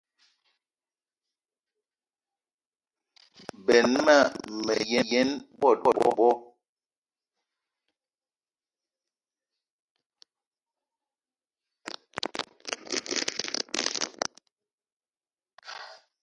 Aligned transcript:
Benn 3.65 3.89
ma 4.05 4.17
me 4.65 4.73
yen 5.11 5.29
bot 5.59 5.77
bo. 6.17 6.29